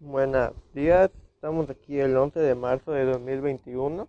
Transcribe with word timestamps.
Buenos 0.00 0.52
días, 0.74 1.10
estamos 1.34 1.68
aquí 1.70 1.98
el 1.98 2.16
11 2.16 2.38
de 2.38 2.54
marzo 2.54 2.92
de 2.92 3.04
2021 3.04 4.06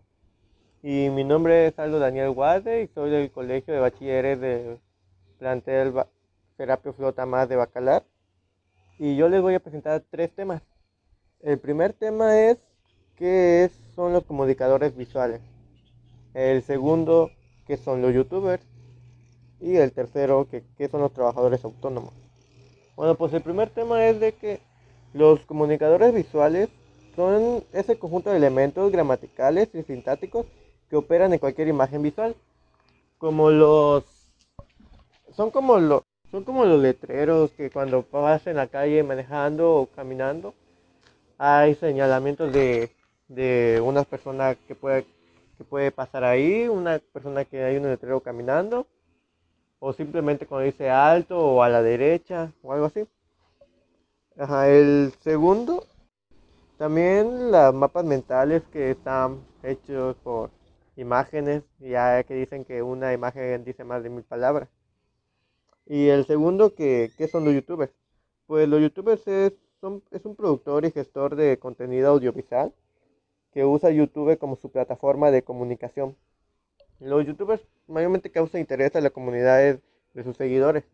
y 0.84 1.10
mi 1.10 1.24
nombre 1.24 1.66
es 1.66 1.80
Aldo 1.80 1.98
Daniel 1.98 2.30
Guade 2.30 2.84
y 2.84 2.88
soy 2.90 3.10
del 3.10 3.32
Colegio 3.32 3.74
de 3.74 3.80
Bachilleres 3.80 4.40
de 4.40 4.78
plantel 5.40 5.96
Serapio 6.58 6.94
Flota 6.94 7.26
Más 7.26 7.50
de 7.50 7.56
Bacalar 7.56 8.04
y 9.00 9.16
yo 9.16 9.30
les 9.30 9.42
voy 9.42 9.56
a 9.56 9.60
presentar 9.60 10.04
tres 10.12 10.30
temas. 10.36 10.62
El 11.40 11.58
primer 11.58 11.94
tema 11.94 12.40
es 12.40 12.60
qué 13.16 13.72
son 13.96 14.14
los 14.14 14.26
comunicadores 14.26 14.96
visuales. 14.96 15.42
El 16.36 16.62
segundo, 16.62 17.32
qué 17.66 17.78
son 17.78 18.04
los 18.04 18.14
youtubers. 18.14 18.64
Y 19.60 19.78
el 19.78 19.92
tercero, 19.92 20.48
qué 20.50 20.88
son 20.88 21.02
los 21.02 21.14
trabajadores 21.14 21.66
autónomos. 21.66 22.14
Bueno, 22.96 23.16
pues 23.16 23.34
el 23.34 23.42
primer 23.42 23.72
tema 23.72 24.06
es 24.08 24.20
de 24.20 24.34
que 24.34 24.69
los 25.14 25.40
comunicadores 25.42 26.14
visuales 26.14 26.70
son 27.16 27.64
ese 27.74 27.98
conjunto 27.98 28.30
de 28.30 28.38
elementos 28.38 28.92
gramaticales 28.92 29.70
y 29.74 29.84
sintácticos 29.84 30.46
que 30.90 30.96
operan 30.96 31.34
en 31.34 31.40
cualquier 31.40 31.68
imagen 31.68 32.02
visual. 32.02 32.36
Como 33.18 33.50
los 33.52 34.04
son 35.36 35.52
como 35.52 35.80
los 35.80 36.04
son 36.32 36.44
como 36.44 36.66
los 36.66 36.82
letreros 36.82 37.52
que 37.52 37.70
cuando 37.72 38.06
vas 38.12 38.46
en 38.48 38.58
la 38.58 38.68
calle 38.68 39.04
manejando 39.04 39.76
o 39.76 39.86
caminando 39.88 40.54
hay 41.38 41.76
señalamientos 41.76 42.54
de, 42.54 42.92
de 43.28 43.82
una 43.84 44.04
persona 44.04 44.56
que 44.56 44.76
puede 44.76 45.06
que 45.58 45.66
puede 45.66 45.92
pasar 45.92 46.24
ahí, 46.24 46.70
una 46.70 47.00
persona 47.00 47.44
que 47.44 47.64
hay 47.64 47.76
un 47.76 47.84
letrero 47.84 48.22
caminando 48.22 48.88
o 49.80 49.92
simplemente 49.92 50.46
cuando 50.46 50.66
dice 50.66 50.90
alto 50.90 51.38
o 51.38 51.64
a 51.64 51.70
la 51.70 51.82
derecha 51.82 52.54
o 52.64 52.72
algo 52.72 52.86
así. 52.86 53.06
Ajá, 54.40 54.70
el 54.70 55.12
segundo, 55.20 55.86
también 56.78 57.52
las 57.52 57.74
mapas 57.74 58.06
mentales 58.06 58.64
que 58.72 58.92
están 58.92 59.42
hechos 59.64 60.16
por 60.24 60.50
imágenes, 60.96 61.64
ya 61.80 62.24
que 62.24 62.36
dicen 62.36 62.64
que 62.64 62.82
una 62.82 63.12
imagen 63.12 63.66
dice 63.66 63.84
más 63.84 64.02
de 64.02 64.10
mil 64.10 64.24
palabras. 64.24 64.70
Y 65.86 66.08
el 66.08 66.26
segundo, 66.26 66.74
que, 66.74 67.12
¿qué 67.18 67.28
son 67.28 67.44
los 67.44 67.54
youtubers? 67.54 67.92
Pues 68.48 68.66
los 68.70 68.80
youtubers 68.82 69.28
es, 69.28 69.54
es 70.12 70.26
un 70.26 70.36
productor 70.38 70.86
y 70.86 70.92
gestor 70.92 71.36
de 71.36 71.60
contenido 71.60 72.10
audiovisual 72.12 72.74
que 73.52 73.66
usa 73.66 73.92
YouTube 73.92 74.38
como 74.40 74.56
su 74.56 74.72
plataforma 74.72 75.32
de 75.32 75.44
comunicación. 75.44 76.16
Los 77.02 77.26
youtubers 77.28 77.62
mayormente 77.88 78.32
causan 78.32 78.62
interés 78.62 78.96
a 78.96 79.02
la 79.02 79.10
comunidad 79.10 79.80
de 80.14 80.24
sus 80.24 80.38
seguidores 80.38 80.86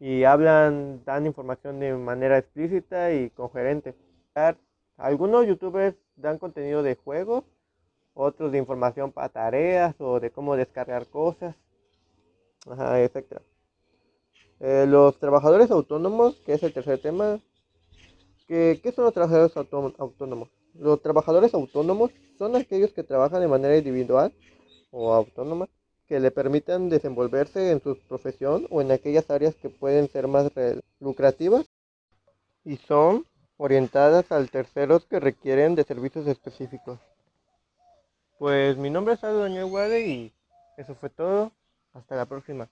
y 0.00 0.24
hablan, 0.24 1.02
dan 1.04 1.26
información 1.26 1.80
de 1.80 1.94
manera 1.94 2.38
explícita 2.38 3.12
y 3.12 3.30
coherente. 3.30 3.94
Algunos 4.96 5.46
youtubers 5.46 5.96
dan 6.16 6.38
contenido 6.38 6.82
de 6.82 6.94
juegos, 6.94 7.44
otros 8.14 8.52
de 8.52 8.58
información 8.58 9.12
para 9.12 9.28
tareas 9.28 9.94
o 9.98 10.20
de 10.20 10.30
cómo 10.30 10.56
descargar 10.56 11.06
cosas, 11.06 11.56
etc. 12.66 13.40
Eh, 14.60 14.86
los 14.88 15.18
trabajadores 15.18 15.70
autónomos, 15.70 16.36
que 16.46 16.54
es 16.54 16.62
el 16.62 16.72
tercer 16.72 17.00
tema, 17.00 17.40
¿qué, 18.46 18.80
¿qué 18.82 18.92
son 18.92 19.04
los 19.04 19.14
trabajadores 19.14 19.56
autónomos? 19.56 20.48
Los 20.74 21.02
trabajadores 21.02 21.54
autónomos 21.54 22.10
son 22.38 22.56
aquellos 22.56 22.92
que 22.92 23.04
trabajan 23.04 23.40
de 23.40 23.48
manera 23.48 23.76
individual 23.76 24.32
o 24.90 25.12
autónoma 25.12 25.68
que 26.08 26.20
le 26.20 26.30
permitan 26.30 26.88
desenvolverse 26.88 27.70
en 27.70 27.80
su 27.80 27.98
profesión 28.08 28.66
o 28.70 28.80
en 28.80 28.92
aquellas 28.92 29.30
áreas 29.30 29.54
que 29.54 29.70
pueden 29.70 30.08
ser 30.08 30.28
más 30.28 30.50
lucrativas 31.00 31.66
y 32.64 32.76
son 32.76 33.26
orientadas 33.56 34.30
al 34.32 34.50
terceros 34.50 35.06
que 35.06 35.20
requieren 35.20 35.74
de 35.74 35.84
servicios 35.84 36.26
específicos. 36.26 36.98
Pues 38.38 38.76
mi 38.76 38.90
nombre 38.90 39.14
es 39.14 39.24
Aldo 39.24 39.40
Daniel 39.40 39.66
Guade 39.66 40.06
y 40.06 40.32
eso 40.76 40.94
fue 40.94 41.10
todo. 41.10 41.52
Hasta 41.92 42.16
la 42.16 42.26
próxima. 42.26 42.68